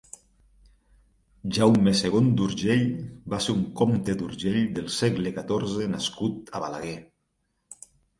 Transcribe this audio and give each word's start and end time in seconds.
Jaume 1.57 1.91
segon 1.99 2.29
d'Urgell 2.39 2.81
va 3.33 3.39
ser 3.47 3.55
un 3.57 3.61
comte 3.81 4.15
d'Urgell 4.21 4.57
del 4.79 4.87
segle 4.95 5.35
catorze 5.37 5.87
nascut 5.93 6.51
a 6.57 6.63
Balaguer. 6.65 6.95